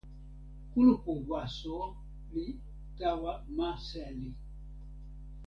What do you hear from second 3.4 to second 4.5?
ma seli.